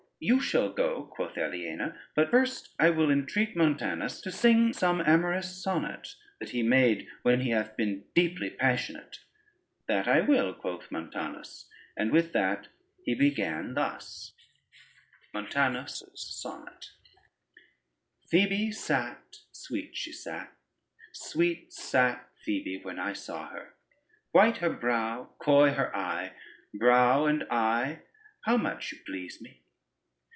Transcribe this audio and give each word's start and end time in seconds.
"You 0.23 0.39
shall 0.39 0.71
go," 0.71 1.05
quoth 1.05 1.35
Aliena, 1.35 1.97
"but 2.15 2.29
first 2.29 2.75
I 2.77 2.91
will 2.91 3.09
entreat 3.09 3.55
Montanus 3.55 4.21
to 4.21 4.31
sing 4.31 4.71
some 4.71 5.01
amorous 5.01 5.59
sonnet, 5.63 6.13
that 6.39 6.51
he 6.51 6.61
made 6.61 7.07
when 7.23 7.41
he 7.41 7.49
hath 7.49 7.75
been 7.75 8.03
deeply 8.13 8.51
passionate." 8.51 9.21
"That 9.87 10.07
I 10.07 10.21
will," 10.21 10.53
quoth 10.53 10.91
Montanus, 10.91 11.67
and 11.97 12.11
with 12.11 12.33
that 12.33 12.67
he 13.03 13.15
began 13.15 13.73
thus: 13.73 14.33
Montanus's 15.33 16.21
Sonnet 16.39 16.91
Phoebe 18.29 18.71
sate, 18.71 19.39
Sweet 19.51 19.97
she 19.97 20.11
sate, 20.11 20.49
Sweet 21.13 21.73
sate 21.73 22.19
Phoebe 22.43 22.77
when 22.83 22.99
I 22.99 23.13
saw 23.13 23.49
her; 23.49 23.73
White 24.33 24.57
her 24.57 24.69
brow, 24.69 25.33
Coy 25.39 25.71
her 25.71 25.95
eye: 25.97 26.33
Brow 26.75 27.25
and 27.25 27.45
eye 27.49 28.03
how 28.41 28.55
much 28.55 28.91
you 28.91 28.99
please 29.03 29.41
me! 29.41 29.57